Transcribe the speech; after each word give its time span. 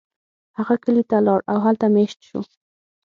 هغه 0.57 0.75
کلی 0.83 1.03
ته 1.09 1.17
لاړ 1.27 1.39
او 1.51 1.57
هلته 1.65 1.85
میشت 1.95 2.19
شو. 2.27 2.39